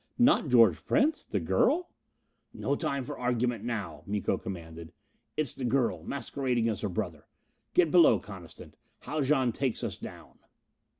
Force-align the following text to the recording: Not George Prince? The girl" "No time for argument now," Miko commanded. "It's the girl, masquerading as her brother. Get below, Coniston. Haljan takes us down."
Not 0.17 0.47
George 0.47 0.83
Prince? 0.87 1.27
The 1.27 1.39
girl" 1.39 1.91
"No 2.65 2.75
time 2.75 3.03
for 3.03 3.19
argument 3.19 3.63
now," 3.63 4.01
Miko 4.07 4.35
commanded. 4.35 4.93
"It's 5.37 5.53
the 5.53 5.63
girl, 5.63 6.03
masquerading 6.03 6.67
as 6.69 6.81
her 6.81 6.89
brother. 6.89 7.27
Get 7.75 7.91
below, 7.91 8.17
Coniston. 8.17 8.73
Haljan 9.01 9.51
takes 9.51 9.83
us 9.83 9.97
down." 9.97 10.39